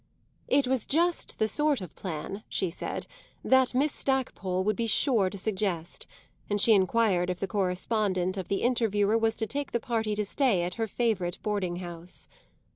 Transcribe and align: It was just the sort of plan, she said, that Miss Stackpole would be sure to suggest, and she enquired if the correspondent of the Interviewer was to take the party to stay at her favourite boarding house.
It 0.47 0.65
was 0.65 0.87
just 0.87 1.37
the 1.37 1.47
sort 1.47 1.79
of 1.79 1.95
plan, 1.95 2.41
she 2.49 2.71
said, 2.71 3.05
that 3.43 3.75
Miss 3.75 3.91
Stackpole 3.93 4.63
would 4.63 4.75
be 4.75 4.87
sure 4.87 5.29
to 5.29 5.37
suggest, 5.37 6.07
and 6.49 6.59
she 6.59 6.73
enquired 6.73 7.29
if 7.29 7.39
the 7.39 7.45
correspondent 7.45 8.35
of 8.35 8.47
the 8.47 8.63
Interviewer 8.63 9.15
was 9.15 9.35
to 9.37 9.45
take 9.45 9.73
the 9.73 9.79
party 9.79 10.15
to 10.15 10.25
stay 10.25 10.63
at 10.63 10.73
her 10.73 10.87
favourite 10.87 11.37
boarding 11.43 11.75
house. 11.75 12.27